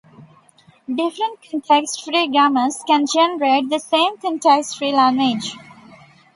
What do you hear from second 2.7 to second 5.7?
can generate the same context-free language.